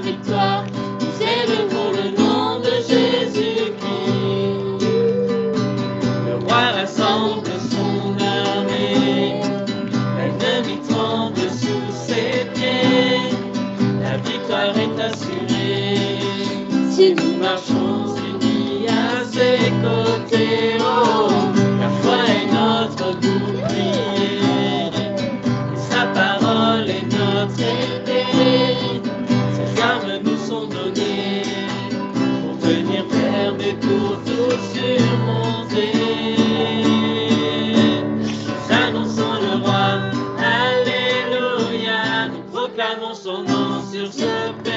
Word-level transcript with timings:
victoire. 0.00 0.64
Nous 1.00 1.12
célébrons 1.18 1.90
le 1.92 2.10
nom 2.18 2.60
de 2.60 2.72
Jésus-Christ. 2.88 3.74
Le 6.26 6.34
roi 6.44 6.62
rassemble 6.76 7.50
son 7.70 8.16
armée. 8.24 9.40
L'ennemi 10.18 10.76
tremble 10.88 11.48
sous 11.50 11.86
ses 11.92 12.46
pieds. 12.54 13.36
La 14.02 14.16
victoire 14.18 14.76
est 14.76 15.00
assurée. 15.00 16.18
Si 16.90 17.14
nous 17.14 17.36
marchons 17.38 18.16
unis 18.16 18.86
à 18.88 19.24
ses 19.24 19.70
côtés, 19.82 20.78
oh, 20.80 21.03
son 43.14 43.42
nom 43.44 43.82
sur 43.92 44.12
ce 44.12 44.73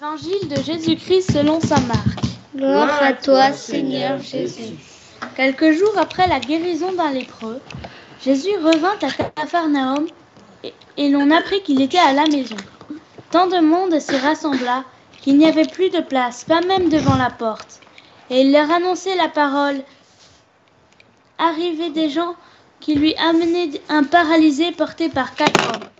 Évangile 0.00 0.48
de 0.48 0.62
Jésus-Christ 0.62 1.30
selon 1.30 1.60
saint 1.60 1.80
Marc. 1.80 2.20
Gloire 2.56 3.02
à 3.02 3.12
toi, 3.12 3.52
Seigneur 3.52 4.18
Jésus. 4.18 4.74
Quelques 5.36 5.72
jours 5.72 5.92
après 5.98 6.26
la 6.26 6.40
guérison 6.40 6.90
d'un 6.92 7.10
lépreux, 7.10 7.60
Jésus 8.24 8.56
revint 8.56 8.96
à 9.02 9.10
Capharnaüm 9.10 10.06
et, 10.64 10.72
et 10.96 11.10
l'on 11.10 11.30
apprit 11.30 11.62
qu'il 11.64 11.82
était 11.82 11.98
à 11.98 12.14
la 12.14 12.24
maison. 12.28 12.56
Tant 13.30 13.46
de 13.46 13.58
monde 13.58 14.00
s'y 14.00 14.16
rassembla 14.16 14.84
qu'il 15.20 15.36
n'y 15.36 15.46
avait 15.46 15.68
plus 15.68 15.90
de 15.90 16.00
place, 16.00 16.44
pas 16.44 16.62
même 16.62 16.88
devant 16.88 17.16
la 17.16 17.28
porte. 17.28 17.80
Et 18.30 18.40
il 18.40 18.52
leur 18.52 18.70
annonçait 18.70 19.16
la 19.16 19.28
parole. 19.28 19.82
Arrivaient 21.36 21.90
des 21.90 22.08
gens 22.08 22.36
qui 22.80 22.94
lui 22.94 23.14
amenaient 23.16 23.82
un 23.90 24.04
paralysé 24.04 24.72
porté 24.72 25.10
par 25.10 25.34
quatre 25.34 25.74
hommes. 25.74 25.90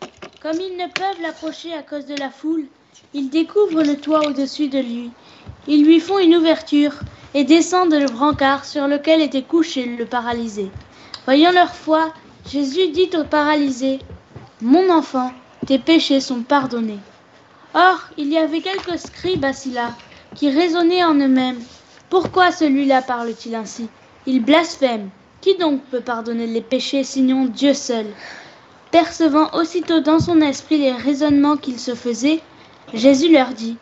Comme 0.40 0.58
ils 0.58 0.78
ne 0.78 0.90
peuvent 0.90 1.20
l'approcher 1.20 1.74
à 1.74 1.82
cause 1.82 2.06
de 2.06 2.14
la 2.14 2.30
foule, 2.30 2.64
ils 3.12 3.28
découvrent 3.28 3.82
le 3.82 3.96
toit 3.96 4.26
au-dessus 4.26 4.68
de 4.68 4.78
lui. 4.78 5.10
Ils 5.66 5.84
lui 5.84 6.00
font 6.00 6.18
une 6.18 6.36
ouverture 6.36 6.92
et 7.34 7.44
descendent 7.44 7.94
le 7.94 8.06
brancard 8.06 8.64
sur 8.64 8.86
lequel 8.86 9.20
était 9.20 9.42
couché 9.42 9.84
le 9.84 10.06
paralysé. 10.06 10.70
Voyant 11.24 11.52
leur 11.52 11.74
foi, 11.74 12.12
Jésus 12.50 12.88
dit 12.88 13.10
au 13.16 13.24
paralysé 13.24 13.98
Mon 14.60 14.90
enfant, 14.90 15.32
tes 15.66 15.78
péchés 15.78 16.20
sont 16.20 16.42
pardonnés. 16.42 16.98
Or, 17.74 17.98
il 18.16 18.28
y 18.28 18.38
avait 18.38 18.60
quelques 18.60 18.98
scribes 18.98 19.44
assis 19.44 19.70
là, 19.70 19.90
qui 20.34 20.50
raisonnaient 20.50 21.04
en 21.04 21.14
eux-mêmes 21.14 21.60
Pourquoi 22.08 22.50
celui-là 22.50 23.02
parle-t-il 23.02 23.54
ainsi? 23.54 23.88
Il 24.26 24.42
blasphème. 24.42 25.10
Qui 25.40 25.56
donc 25.56 25.80
peut 25.84 26.00
pardonner 26.00 26.46
les 26.46 26.60
péchés 26.60 27.04
sinon 27.04 27.46
Dieu 27.46 27.72
seul? 27.72 28.06
Percevant 28.90 29.50
aussitôt 29.54 30.00
dans 30.00 30.18
son 30.18 30.40
esprit 30.40 30.78
les 30.78 30.92
raisonnements 30.92 31.56
qu'il 31.56 31.78
se 31.78 31.94
faisait, 31.94 32.40
Jésus 32.94 33.30
leur 33.30 33.50
dit 33.50 33.76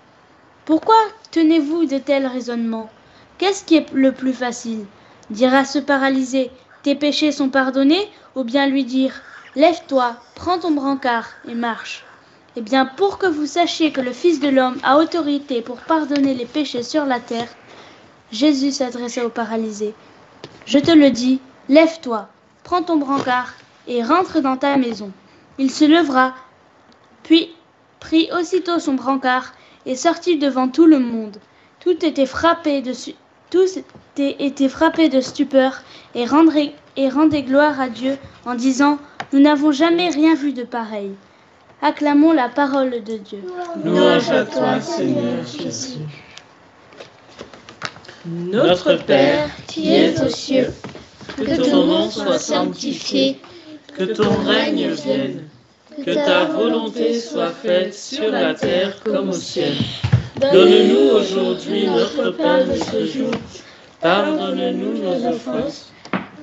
Pourquoi 0.66 0.96
tenez-vous 1.30 1.86
de 1.86 1.96
tels 1.96 2.26
raisonnements? 2.26 2.90
Qu'est-ce 3.38 3.64
qui 3.64 3.76
est 3.76 3.90
le 3.92 4.12
plus 4.12 4.34
facile? 4.34 4.84
Dire 5.30 5.54
à 5.54 5.64
ce 5.64 5.78
paralysé 5.78 6.50
Tes 6.82 6.94
péchés 6.94 7.32
sont 7.32 7.48
pardonnés 7.48 8.06
ou 8.34 8.44
bien 8.44 8.66
lui 8.66 8.84
dire 8.84 9.14
Lève-toi, 9.56 10.16
prends 10.34 10.58
ton 10.58 10.72
brancard 10.72 11.26
et 11.48 11.54
marche 11.54 12.04
Eh 12.56 12.60
bien, 12.60 12.84
pour 12.84 13.16
que 13.16 13.26
vous 13.26 13.46
sachiez 13.46 13.92
que 13.92 14.02
le 14.02 14.12
Fils 14.12 14.40
de 14.40 14.48
l'homme 14.48 14.78
a 14.82 14.98
autorité 14.98 15.62
pour 15.62 15.78
pardonner 15.78 16.34
les 16.34 16.44
péchés 16.44 16.82
sur 16.82 17.06
la 17.06 17.18
terre, 17.18 17.48
Jésus 18.30 18.72
s'adressa 18.72 19.24
au 19.24 19.30
paralysé 19.30 19.94
Je 20.66 20.78
te 20.78 20.90
le 20.90 21.10
dis, 21.10 21.40
lève-toi, 21.70 22.28
prends 22.62 22.82
ton 22.82 22.98
brancard 22.98 23.54
et 23.86 24.02
rentre 24.02 24.40
dans 24.40 24.58
ta 24.58 24.76
maison. 24.76 25.10
Il 25.56 25.70
se 25.70 25.86
levera, 25.86 26.34
puis 27.22 27.54
prit 28.00 28.28
aussitôt 28.38 28.78
son 28.78 28.94
brancard 28.94 29.52
et 29.86 29.96
sortit 29.96 30.38
devant 30.38 30.68
tout 30.68 30.86
le 30.86 30.98
monde. 30.98 31.36
Tout 31.80 32.04
était 32.04 32.26
frappé 32.26 32.82
de, 32.82 32.92
su- 32.92 33.14
tous 33.50 33.76
étaient, 33.78 34.36
étaient 34.44 34.68
frappés 34.68 35.08
de 35.08 35.20
stupeur 35.20 35.82
et 36.14 36.24
rendaient, 36.26 36.72
et 36.96 37.08
rendaient 37.08 37.42
gloire 37.42 37.80
à 37.80 37.88
Dieu 37.88 38.16
en 38.44 38.54
disant 38.54 38.98
Nous 39.32 39.40
n'avons 39.40 39.72
jamais 39.72 40.08
rien 40.10 40.34
vu 40.34 40.52
de 40.52 40.64
pareil. 40.64 41.12
Acclamons 41.80 42.32
la 42.32 42.48
parole 42.48 42.90
de 43.04 43.16
Dieu. 43.18 43.38
Louange 43.84 44.30
à 44.30 44.44
toi, 44.44 44.80
Seigneur 44.80 45.44
Jésus. 45.46 45.98
Notre 48.26 48.94
Père, 48.96 49.48
qui 49.68 49.94
es 49.94 50.20
aux 50.20 50.28
cieux, 50.28 50.72
que 51.36 51.70
ton 51.70 51.86
nom 51.86 52.10
soit 52.10 52.38
sanctifié, 52.38 53.38
que 53.96 54.04
ton 54.04 54.30
règne 54.44 54.88
vienne, 54.88 55.47
que 56.04 56.14
ta 56.14 56.44
volonté 56.44 57.18
soit 57.18 57.50
faite 57.50 57.94
sur 57.94 58.30
la 58.30 58.54
terre 58.54 59.00
comme 59.04 59.30
au 59.30 59.32
ciel. 59.32 59.74
Donne-nous 60.40 61.16
aujourd'hui 61.16 61.86
notre 61.86 62.30
pain 62.30 62.64
de 62.64 62.74
ce 62.74 63.06
jour. 63.06 63.30
Pardonne-nous 64.00 65.02
nos 65.02 65.28
offenses, 65.28 65.92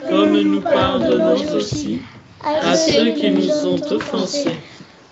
comme 0.09 0.39
nous 0.41 0.62
pardonnons 0.62 1.56
aussi 1.56 2.01
à 2.44 2.75
ceux 2.75 3.12
qui 3.12 3.31
nous 3.31 3.68
ont 3.68 3.81
offensés. 3.91 4.57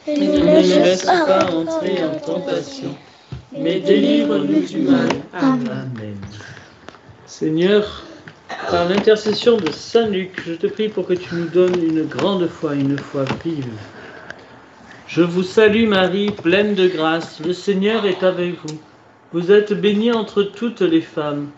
Et 0.05 0.19
ne 0.19 0.39
nous 0.39 0.45
laisse 0.45 1.05
pas 1.05 1.45
entrer 1.53 2.03
en 2.03 2.19
tentation, 2.19 2.93
mais 3.57 3.79
délivre-nous 3.79 4.67
du 4.67 4.79
mal. 4.79 5.07
Amen. 5.33 6.17
Seigneur, 7.25 8.03
par 8.69 8.89
l'intercession 8.89 9.55
de 9.55 9.71
Saint 9.71 10.07
Luc, 10.07 10.31
je 10.45 10.53
te 10.53 10.67
prie 10.67 10.89
pour 10.89 11.07
que 11.07 11.13
tu 11.13 11.33
nous 11.35 11.47
donnes 11.47 11.81
une 11.81 12.03
grande 12.03 12.47
foi, 12.47 12.75
une 12.75 12.97
foi 12.97 13.23
vive. 13.45 13.69
Je 15.07 15.21
vous 15.21 15.43
salue 15.43 15.87
Marie, 15.87 16.31
pleine 16.31 16.75
de 16.75 16.87
grâce, 16.87 17.39
le 17.45 17.53
Seigneur 17.53 18.05
est 18.05 18.23
avec 18.23 18.55
vous. 18.65 18.79
Vous 19.33 19.51
êtes 19.51 19.73
bénie 19.73 20.11
entre 20.11 20.43
toutes 20.43 20.81
les 20.81 21.01
femmes, 21.01 21.49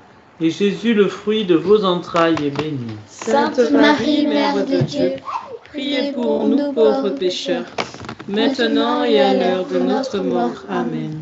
et 0.42 0.50
Jésus, 0.50 0.94
le 0.94 1.08
fruit 1.08 1.46
de 1.46 1.56
vos 1.56 1.86
entrailles, 1.86 2.36
est 2.44 2.50
béni. 2.50 2.98
Sainte 3.08 3.72
Marie, 3.72 4.28
Mère 4.28 4.66
de 4.66 4.82
Dieu, 4.82 5.12
Priez 5.70 6.12
pour 6.12 6.48
nous 6.48 6.74
pauvres 6.74 7.10
pécheurs, 7.10 7.66
maintenant 8.28 9.04
et 9.04 9.20
à 9.20 9.34
l'heure 9.34 9.66
de 9.66 9.80
notre 9.80 10.20
mort. 10.20 10.64
Amen. 10.68 11.22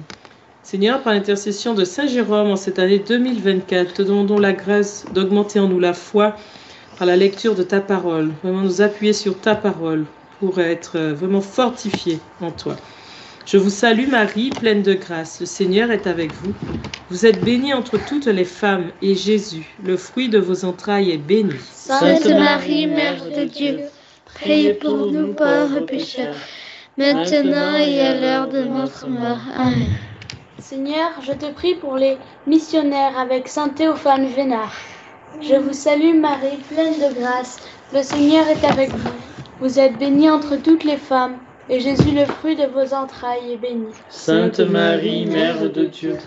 Seigneur, 0.63 1.01
par 1.01 1.13
l'intercession 1.13 1.73
de 1.73 1.83
Saint 1.83 2.07
Jérôme 2.07 2.51
en 2.51 2.55
cette 2.55 2.79
année 2.79 2.99
2024, 2.99 3.93
te 3.95 4.01
demandons 4.01 4.39
la 4.39 4.53
grâce 4.53 5.05
d'augmenter 5.13 5.59
en 5.59 5.67
nous 5.67 5.79
la 5.79 5.93
foi 5.93 6.35
par 6.97 7.05
la 7.05 7.17
lecture 7.17 7.53
de 7.53 7.63
ta 7.63 7.81
parole, 7.81 8.31
vraiment 8.43 8.61
nous 8.61 8.81
appuyer 8.81 9.13
sur 9.13 9.37
ta 9.37 9.55
parole 9.55 10.05
pour 10.43 10.59
être 10.59 10.99
vraiment 10.99 11.39
fortifiés 11.39 12.19
en 12.41 12.51
toi. 12.51 12.75
Je 13.45 13.55
vous 13.55 13.69
salue 13.69 14.09
Marie, 14.09 14.49
pleine 14.49 14.81
de 14.81 14.93
grâce. 14.93 15.39
Le 15.39 15.45
Seigneur 15.45 15.89
est 15.89 16.05
avec 16.05 16.33
vous. 16.33 16.53
Vous 17.09 17.25
êtes 17.25 17.41
bénie 17.45 17.73
entre 17.73 17.97
toutes 17.97 18.25
les 18.25 18.43
femmes, 18.43 18.91
et 19.01 19.15
Jésus, 19.15 19.65
le 19.85 19.95
fruit 19.95 20.27
de 20.27 20.39
vos 20.39 20.65
entrailles, 20.65 21.11
est 21.11 21.17
béni. 21.17 21.53
Sainte 21.71 22.27
Marie, 22.27 22.87
Mère 22.87 23.23
de 23.23 23.45
Dieu, 23.45 23.79
priez 24.35 24.73
pour 24.73 25.13
nous 25.13 25.33
pauvres 25.33 25.79
pécheurs, 25.79 26.35
maintenant 26.97 27.75
et 27.77 28.01
à 28.01 28.19
l'heure 28.19 28.49
de 28.49 28.63
notre 28.63 29.07
mort. 29.07 29.39
Amen. 29.55 29.95
Seigneur, 30.59 31.11
je 31.25 31.31
te 31.31 31.49
prie 31.53 31.75
pour 31.75 31.95
les 31.95 32.17
missionnaires 32.47 33.17
avec 33.17 33.47
Saint 33.47 33.69
Théophane 33.69 34.27
Vénard. 34.27 34.75
Je 35.39 35.55
vous 35.55 35.73
salue 35.73 36.19
Marie, 36.19 36.57
pleine 36.69 36.95
de 36.95 37.17
grâce. 37.17 37.59
Le 37.93 38.03
Seigneur 38.03 38.45
est 38.49 38.65
avec 38.65 38.89
vous. 38.89 39.32
Vous 39.63 39.79
êtes 39.79 39.97
bénie 39.97 40.29
entre 40.29 40.57
toutes 40.57 40.83
les 40.83 40.97
femmes, 40.97 41.37
et 41.69 41.79
Jésus, 41.79 42.11
le 42.11 42.25
fruit 42.25 42.57
de 42.57 42.65
vos 42.65 42.93
entrailles, 42.93 43.53
est 43.53 43.57
béni. 43.57 43.93
Sainte 44.09 44.59
Marie, 44.59 45.25
Mère 45.25 45.71
de 45.71 45.85
Dieu, 45.85 46.17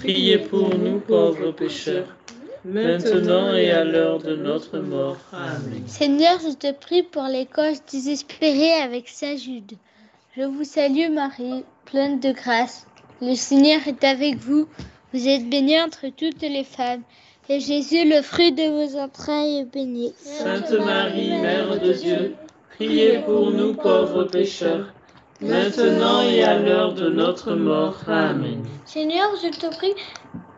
priez 0.00 0.36
pour 0.36 0.68
nous 0.76 1.00
pauvres 1.00 1.50
pécheurs, 1.52 2.14
maintenant 2.62 3.54
et 3.54 3.70
à 3.70 3.84
l'heure 3.84 4.18
de 4.18 4.36
notre 4.36 4.80
mort. 4.80 5.16
Amen. 5.32 5.82
Seigneur, 5.86 6.38
je 6.46 6.54
te 6.54 6.72
prie 6.72 7.02
pour 7.02 7.22
les 7.22 7.46
causes 7.46 7.80
désespérées 7.90 8.74
avec 8.82 9.08
Saint 9.08 9.38
Jude. 9.38 9.72
Je 10.36 10.42
vous 10.42 10.64
salue 10.64 11.10
Marie, 11.10 11.64
pleine 11.86 12.20
de 12.20 12.32
grâce. 12.32 12.86
Le 13.22 13.34
Seigneur 13.34 13.80
est 13.86 14.04
avec 14.04 14.36
vous. 14.36 14.68
Vous 15.14 15.26
êtes 15.26 15.48
bénie 15.48 15.80
entre 15.80 16.08
toutes 16.14 16.42
les 16.42 16.64
femmes. 16.64 17.00
Et 17.48 17.60
Jésus, 17.60 18.06
le 18.06 18.20
fruit 18.20 18.52
de 18.52 18.64
vos 18.64 18.98
entrailles, 18.98 19.60
est 19.60 19.72
béni. 19.72 20.12
Sainte 20.18 20.70
Marie, 20.72 21.30
Mère 21.30 21.78
de 21.78 21.92
Dieu, 21.92 22.34
priez 22.74 23.18
pour 23.18 23.50
nous 23.50 23.74
pauvres 23.74 24.24
pécheurs, 24.24 24.92
maintenant 25.40 26.22
et 26.22 26.42
à 26.42 26.58
l'heure 26.58 26.92
de 26.94 27.08
notre 27.08 27.54
mort. 27.54 27.96
Amen. 28.08 28.62
Seigneur, 28.84 29.30
je 29.42 29.48
te 29.48 29.66
prie 29.74 29.94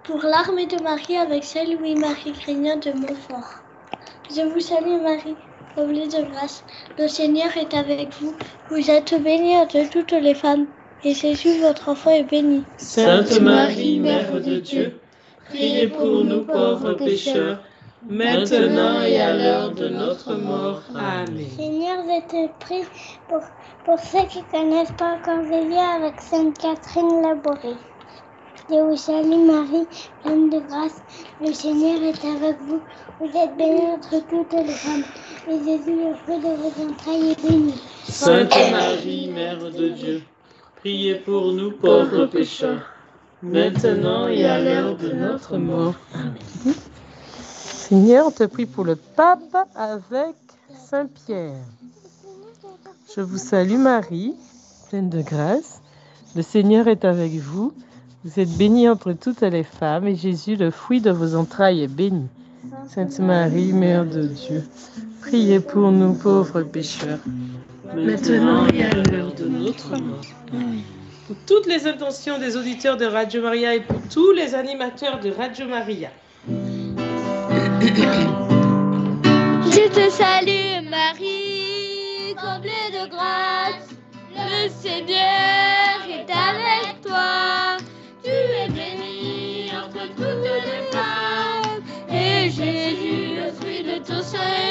pour 0.05 0.23
l'armée 0.23 0.67
de 0.67 0.83
Marie 0.83 1.17
avec 1.17 1.45
Saint 1.45 1.65
Louis-Marie 1.65 2.33
Grignon 2.33 2.79
de 2.79 2.93
Montfort. 2.93 3.63
Je 4.35 4.43
vous 4.43 4.61
salue 4.61 5.01
Marie, 5.03 5.37
remplie 5.77 6.09
de 6.09 6.31
grâce. 6.31 6.65
Le 6.99 7.07
Seigneur 7.09 7.55
est 7.57 7.75
avec 7.75 8.09
vous. 8.21 8.35
Vous 8.71 8.91
êtes 8.91 9.15
bénie 9.23 9.57
entre 9.57 9.89
toutes 9.91 10.13
les 10.13 10.35
femmes. 10.35 10.67
Et 11.05 11.15
Jésus, 11.15 11.61
votre 11.61 11.91
enfant, 11.91 12.11
est 12.11 12.25
béni. 12.25 12.65
Sainte 12.79 13.41
Marie, 13.41 14.01
Mère 14.01 14.41
de 14.41 14.57
Dieu, 14.57 14.99
priez 15.51 15.89
pour 15.89 16.25
nous 16.25 16.45
pauvres 16.45 16.95
pécheurs, 16.95 17.59
maintenant 18.09 19.01
et 19.03 19.21
à 19.21 19.37
l'heure 19.37 19.71
de 19.73 19.89
notre 19.89 20.35
mort. 20.35 20.83
Amen. 20.95 21.47
Seigneur, 21.57 22.05
je 22.05 22.21
te 22.29 22.65
prie 22.65 22.85
pour, 23.29 23.41
pour 23.85 23.99
ceux 23.99 24.27
qui 24.29 24.39
ne 24.39 24.45
connaissent 24.51 24.93
pas 24.93 25.17
encore 25.17 25.45
Jésus 25.45 25.77
avec 25.77 26.21
Sainte 26.21 26.59
Catherine 26.59 27.23
Labouré. 27.23 27.75
Je 28.69 28.75
vous 28.75 28.97
salue 28.97 29.47
Marie, 29.47 29.87
pleine 30.23 30.51
de 30.51 30.59
grâce. 30.59 31.01
Le 31.41 31.53
Seigneur 31.53 32.03
est 32.03 32.25
avec 32.25 32.57
vous. 32.63 32.81
Vous 33.21 33.39
êtes 33.39 33.57
bénie 33.57 33.87
entre 33.93 34.27
toutes 34.29 34.53
les 34.53 34.73
femmes. 34.73 35.05
Et 35.49 35.59
Jésus, 35.65 35.95
le 35.95 36.15
fruit 36.15 36.39
de 36.39 36.57
vos 36.57 36.91
entrailles, 36.91 37.31
est 37.31 37.49
béni. 37.49 37.75
Sainte 38.05 38.51
Marie, 38.73 39.29
Mère 39.29 39.71
de 39.71 39.89
Dieu, 39.89 40.23
priez 40.77 41.15
pour 41.17 41.53
nous 41.53 41.71
pauvres 41.73 42.27
pécheurs, 42.27 42.83
maintenant 43.43 44.27
et 44.27 44.45
à 44.45 44.61
l'heure 44.61 44.97
de 44.97 45.13
notre 45.13 45.59
mort. 45.59 45.95
Amen. 46.15 46.75
Seigneur, 47.89 48.27
on 48.27 48.31
te 48.33 48.43
prie 48.43 48.67
pour 48.67 48.85
le 48.85 48.97
pape 48.97 49.57
avec 49.77 50.35
Saint 50.91 51.07
Pierre. 51.07 51.55
Je 53.15 53.21
vous 53.21 53.39
salue 53.39 53.79
Marie, 53.79 54.35
pleine 54.89 55.09
de 55.09 55.23
grâce. 55.23 55.81
Le 56.35 56.43
Seigneur 56.43 56.89
est 56.89 57.05
avec 57.05 57.35
vous. 57.35 57.73
Vous 58.25 58.41
êtes 58.41 58.51
bénie 58.59 58.89
entre 58.89 59.13
toutes 59.13 59.43
les 59.43 59.63
femmes 59.63 60.09
et 60.09 60.17
Jésus, 60.17 60.57
le 60.57 60.73
fruit 60.73 61.01
de 61.01 61.13
vos 61.13 61.37
entrailles, 61.37 61.85
est 61.85 61.87
béni. 61.87 62.27
Sainte 62.89 63.21
Marie, 63.21 63.73
Mère 63.73 64.05
de 64.05 64.27
Dieu, 64.27 64.65
priez 65.21 65.61
pour 65.61 65.93
nous 65.93 66.15
pauvres 66.15 66.63
pécheurs, 66.63 67.21
maintenant 67.95 68.67
et 68.67 68.83
à 68.83 68.95
l'heure 68.95 69.33
de 69.33 69.45
notre 69.45 69.91
mort. 69.91 70.23
Pour 71.29 71.37
toutes 71.47 71.67
les 71.67 71.87
intentions 71.87 72.41
des 72.41 72.57
auditeurs 72.57 72.97
de 72.97 73.05
Radio 73.05 73.43
Maria 73.43 73.77
et 73.77 73.81
pour 73.81 74.01
tous 74.13 74.33
les 74.33 74.57
animateurs 74.57 75.21
de 75.21 75.31
Radio 75.31 75.69
Maria. 75.69 76.11
Je 79.71 79.89
te 79.89 80.09
salue 80.11 80.89
Marie, 80.89 82.35
comblée 82.35 82.91
de 82.91 83.07
grâce. 83.11 83.91
Le 84.35 84.69
Seigneur 84.71 86.01
est 86.09 86.31
avec 86.31 87.03
toi. 87.03 87.77
Tu 88.25 88.31
es 88.31 88.69
bénie 88.71 89.71
entre 89.77 90.09
toutes 90.15 90.45
les 90.45 90.91
femmes. 90.91 91.83
Et 92.11 92.49
Jésus, 92.49 93.37
le 93.37 93.53
fruit 93.53 93.83
de 93.83 93.99
ton 93.99 94.23
sein, 94.23 94.66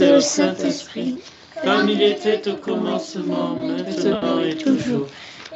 et 0.00 0.12
au 0.12 0.20
Saint-Esprit, 0.20 1.18
comme 1.62 1.88
il 1.88 2.02
était 2.02 2.48
au 2.48 2.56
commencement, 2.56 3.58
maintenant 3.60 4.40
et 4.40 4.56
toujours, 4.56 5.06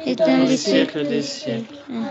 Et 0.05 0.15
dans 0.15 0.47
les 0.47 0.57
siècles 0.57 1.07
des 1.07 1.21
siècles. 1.21 1.75
Amen. 1.89 2.09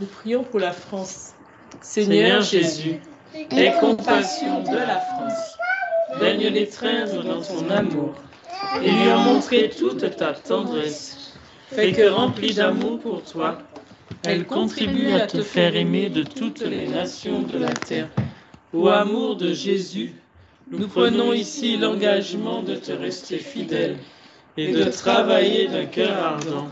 Nous 0.00 0.06
prions 0.06 0.44
pour 0.44 0.60
la 0.60 0.72
France. 0.72 1.32
Seigneur 1.80 2.40
Jésus, 2.40 3.00
aie 3.34 3.74
compassion 3.80 4.62
de 4.62 4.76
la 4.76 5.00
France. 5.00 5.58
Daigne 6.20 6.48
l'étreindre 6.48 7.22
dans 7.24 7.42
ton 7.42 7.68
amour 7.70 8.14
et 8.82 8.90
lui 8.90 9.12
en 9.12 9.18
montrer 9.18 9.70
toute 9.70 10.16
ta 10.16 10.32
tendresse. 10.32 11.34
Fais 11.72 11.92
que 11.92 12.08
remplie 12.08 12.54
d'amour 12.54 13.00
pour 13.00 13.22
toi, 13.22 13.58
elle 14.24 14.46
contribue 14.46 15.12
à 15.12 15.26
te 15.26 15.42
faire 15.42 15.74
aimer 15.76 16.08
de 16.08 16.22
toutes 16.22 16.60
les 16.60 16.86
nations 16.86 17.42
de 17.42 17.58
la 17.58 17.72
terre. 17.72 18.08
Au 18.72 18.88
amour 18.88 19.36
de 19.36 19.52
Jésus, 19.52 20.14
nous 20.70 20.88
prenons 20.88 21.32
ici 21.32 21.76
l'engagement 21.76 22.62
de 22.62 22.74
te 22.74 22.92
rester 22.92 23.38
fidèle 23.38 23.96
et 24.56 24.72
de 24.72 24.84
travailler 24.84 25.68
d'un 25.68 25.86
cœur 25.86 26.16
ardent 26.16 26.68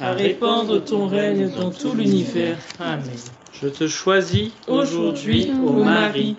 à 0.00 0.12
répandre 0.12 0.82
ton 0.84 1.06
règne 1.06 1.50
dans 1.50 1.70
tout 1.70 1.92
l'univers. 1.94 2.58
Amen. 2.78 3.02
Je 3.60 3.68
te 3.68 3.88
choisis 3.88 4.50
aujourd'hui, 4.66 5.50
ô 5.64 5.72
Marie, 5.72 6.36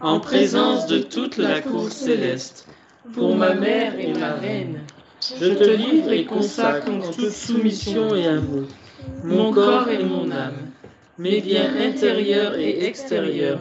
en 0.00 0.20
présence 0.20 0.86
de 0.86 0.98
toute 0.98 1.36
la 1.36 1.60
cour 1.60 1.90
céleste, 1.90 2.66
pour 3.12 3.36
ma 3.36 3.54
mère 3.54 3.98
et 3.98 4.12
ma 4.12 4.32
reine. 4.34 4.80
Je 5.40 5.52
te 5.52 5.70
livre 5.70 6.12
et 6.12 6.24
consacre 6.24 6.90
en 6.90 7.00
toute 7.00 7.30
soumission 7.30 8.14
et 8.14 8.26
amour 8.26 8.66
mon 9.24 9.52
corps 9.52 9.88
et 9.88 10.02
mon 10.02 10.30
âme, 10.30 10.70
mes 11.18 11.40
biens 11.40 11.70
intérieurs 11.76 12.56
et 12.56 12.84
extérieurs, 12.84 13.60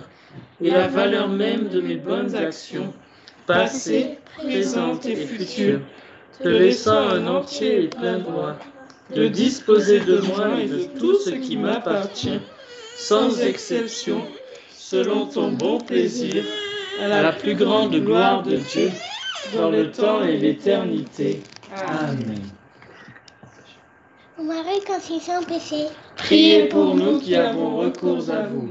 et 0.61 0.69
la 0.69 0.87
valeur 0.87 1.27
même 1.27 1.69
de 1.69 1.81
mes 1.81 1.95
bonnes 1.95 2.35
actions, 2.35 2.93
passées, 3.47 4.17
présentes 4.37 5.05
et 5.05 5.15
futures, 5.15 5.81
te 6.41 6.47
laissant 6.47 7.09
un 7.09 7.27
entier 7.27 7.83
et 7.83 7.87
plein 7.87 8.19
droit 8.19 8.55
de 9.15 9.27
disposer 9.27 9.99
de 9.99 10.19
moi 10.19 10.59
et 10.59 10.67
de 10.67 10.83
tout 10.99 11.17
ce 11.19 11.31
qui 11.31 11.57
m'appartient, 11.57 12.39
sans 12.95 13.41
exception, 13.41 14.21
selon 14.73 15.25
ton 15.25 15.51
bon 15.51 15.79
plaisir, 15.79 16.43
à 17.01 17.07
la 17.07 17.31
plus 17.31 17.55
grande 17.55 17.95
gloire 17.95 18.43
de 18.43 18.57
Dieu, 18.57 18.91
dans 19.55 19.69
le 19.69 19.91
temps 19.91 20.23
et 20.23 20.37
l'éternité. 20.37 21.41
Amen. 21.75 22.41
Marie, 24.43 24.81
quand 24.87 24.99
ils 25.09 25.21
sont 25.21 25.43
péchés. 25.47 25.87
Priez 26.15 26.67
pour 26.67 26.95
nous 26.95 27.19
qui 27.19 27.35
avons 27.35 27.77
recours 27.77 28.29
à 28.29 28.43
vous. 28.43 28.69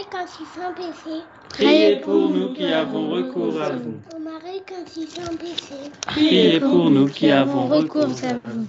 Marie, 0.00 0.08
quand 0.10 0.26
ils 0.40 0.46
sont 0.46 0.72
péchés. 0.74 1.22
Priez 1.50 1.96
pour 1.96 2.30
nous 2.30 2.54
qui 2.54 2.72
avons 2.72 3.10
recours 3.10 3.60
à 3.60 3.70
vous. 3.70 4.00
Ô 4.14 4.18
Marie 4.18 4.62
quand. 4.66 4.84
Priez 6.06 6.60
pour 6.60 6.90
nous 6.90 7.08
qui 7.08 7.30
avons 7.30 7.66
recours 7.66 8.04
à 8.04 8.34
vous. 8.44 8.66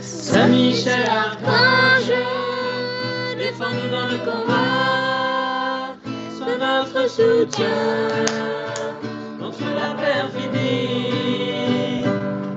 Saint 0.00 0.48
Michel 0.48 1.04
Archange, 1.08 2.12
défends-nous 3.36 3.90
dans 3.90 4.06
le 4.06 4.18
combat, 4.18 5.96
sois 6.36 6.56
notre 6.58 7.10
soutien 7.10 7.66
contre 9.40 9.64
la 9.74 9.94
perfidie 9.94 10.84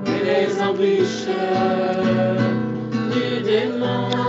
et 0.06 0.24
les 0.24 0.62
embûches 0.62 1.28
du 3.12 3.42
démon 3.42 4.27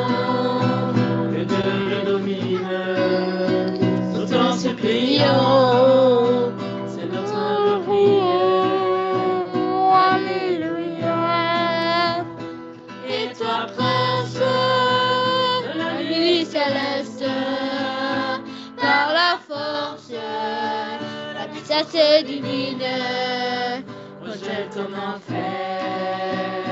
divine, 22.25 22.82
rejette 24.22 24.70
ton 24.74 24.91
enfer. 24.94 26.72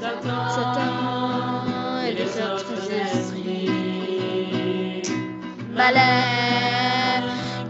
Satan, 0.00 0.50
Satan 0.50 2.02
et 2.06 2.12
les 2.12 2.32
autres 2.42 2.82
esprits 2.90 3.74
malin 5.74 7.22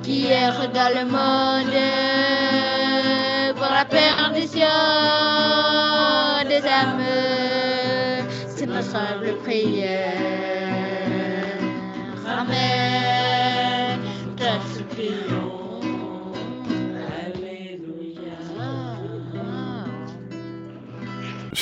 qui 0.03 0.27
erre 0.27 0.69
dans 0.73 0.93
le 0.99 1.05
monde 1.17 1.81
pour 3.57 3.73
la 3.73 3.85
perdition 3.85 4.59
des 6.49 6.63
âmes. 6.67 7.03
C'est 8.49 8.67
notre 8.67 8.95
humble 8.97 9.35
prière. 9.45 10.13
Amen. 12.27 12.95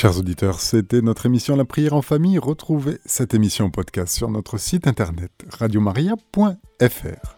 Chers 0.03 0.19
auditeurs, 0.19 0.59
c'était 0.59 1.01
notre 1.01 1.27
émission 1.27 1.55
La 1.55 1.63
prière 1.63 1.93
en 1.93 2.01
famille. 2.01 2.37
Retrouvez 2.37 2.99
cette 3.05 3.33
émission 3.33 3.69
podcast 3.69 4.13
sur 4.13 4.29
notre 4.29 4.57
site 4.57 4.85
internet 4.85 5.31
radiomaria.fr. 5.49 7.37